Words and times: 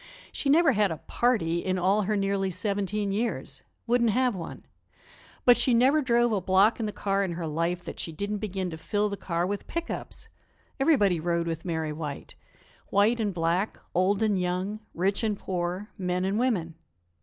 She 0.31 0.49
never 0.49 0.71
had 0.71 0.89
a 0.89 0.97
"party" 0.97 1.59
in 1.59 1.77
all 1.77 2.01
her 2.01 2.17
nearly 2.17 2.49
seventeen 2.49 3.11
years 3.11 3.61
wouldn't 3.85 4.09
have 4.09 4.35
one; 4.35 4.65
but 5.45 5.57
she 5.57 5.75
never 5.75 6.01
drove 6.01 6.31
a 6.31 6.41
block 6.41 6.79
in 6.79 6.87
the 6.87 6.91
car 6.91 7.23
in 7.23 7.33
her 7.33 7.45
life 7.45 7.83
that 7.83 7.99
she 7.99 8.11
didn't 8.11 8.39
begin 8.39 8.71
to 8.71 8.79
fill 8.79 9.09
the 9.09 9.15
car 9.15 9.45
with 9.45 9.67
pick 9.67 9.91
ups! 9.91 10.27
Everybody 10.79 11.19
rode 11.19 11.45
with 11.45 11.65
Mary 11.65 11.93
White 11.93 12.33
white 12.89 13.19
and 13.19 13.31
black, 13.31 13.77
old 13.93 14.23
and 14.23 14.41
young, 14.41 14.79
rich 14.95 15.23
and 15.23 15.37
poor, 15.37 15.91
men 15.99 16.25
and 16.25 16.39
women. 16.39 16.73